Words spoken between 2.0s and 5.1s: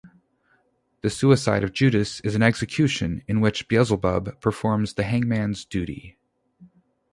is an execution, in which Beelzebub performs the